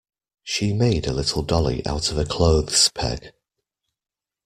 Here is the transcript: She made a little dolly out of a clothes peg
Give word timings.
She 0.41 0.73
made 0.73 1.05
a 1.05 1.13
little 1.13 1.43
dolly 1.43 1.85
out 1.85 2.09
of 2.09 2.17
a 2.17 2.25
clothes 2.25 2.89
peg 2.95 3.33